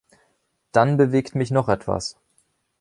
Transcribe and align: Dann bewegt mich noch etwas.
Dann 0.71 0.97
bewegt 0.97 1.35
mich 1.35 1.51
noch 1.51 1.69
etwas. 1.69 2.17